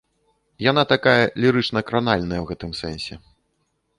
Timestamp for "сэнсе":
2.81-3.15